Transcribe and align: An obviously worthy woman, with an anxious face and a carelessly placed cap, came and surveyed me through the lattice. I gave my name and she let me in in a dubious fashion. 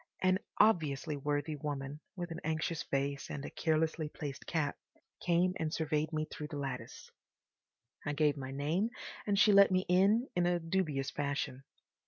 An 0.23 0.39
obviously 0.57 1.15
worthy 1.15 1.55
woman, 1.55 1.99
with 2.15 2.31
an 2.31 2.39
anxious 2.43 2.81
face 2.81 3.29
and 3.29 3.45
a 3.45 3.51
carelessly 3.51 4.09
placed 4.09 4.47
cap, 4.47 4.75
came 5.23 5.53
and 5.57 5.71
surveyed 5.71 6.11
me 6.11 6.25
through 6.25 6.47
the 6.47 6.57
lattice. 6.57 7.11
I 8.03 8.13
gave 8.13 8.35
my 8.35 8.49
name 8.49 8.89
and 9.27 9.37
she 9.37 9.51
let 9.53 9.69
me 9.69 9.85
in 9.87 10.27
in 10.35 10.47
a 10.47 10.59
dubious 10.59 11.11
fashion. 11.11 11.65